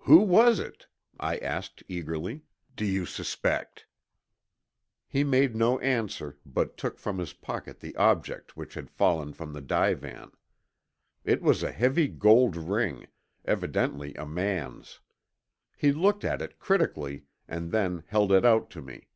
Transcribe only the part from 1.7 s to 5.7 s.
eagerly. "Do you suspect?" He made